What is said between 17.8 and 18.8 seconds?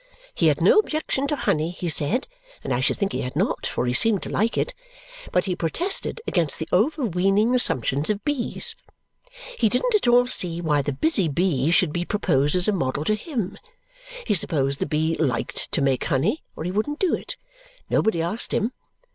nobody asked him.